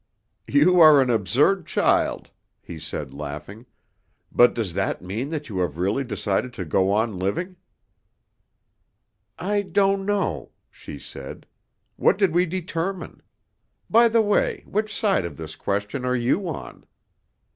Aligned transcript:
"You 0.47 0.79
are 0.79 0.99
an 0.99 1.11
absurd 1.11 1.67
child," 1.67 2.31
he 2.59 2.79
said, 2.79 3.13
laughing; 3.13 3.67
"but 4.31 4.55
does 4.55 4.73
that 4.73 5.03
mean 5.03 5.29
that 5.29 5.47
you 5.47 5.59
have 5.59 5.77
really 5.77 6.03
decided 6.03 6.53
to 6.53 6.65
go 6.65 6.91
on 6.91 7.19
living?" 7.19 7.55
"I 9.37 9.61
don't 9.61 10.03
know," 10.07 10.53
she 10.71 10.97
said. 10.97 11.45
"What 11.97 12.17
did 12.17 12.33
we 12.33 12.47
determine? 12.47 13.21
By 13.91 14.07
the 14.07 14.23
way, 14.23 14.63
which 14.65 14.91
side 14.91 15.23
of 15.23 15.37
this 15.37 15.55
question 15.55 16.03
are 16.03 16.15
you 16.15 16.47
on?" 16.47 16.87